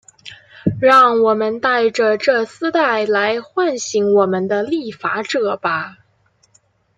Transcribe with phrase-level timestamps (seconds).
[0.79, 5.99] 让我们戴着这丝带来唤醒我们的立法者吧。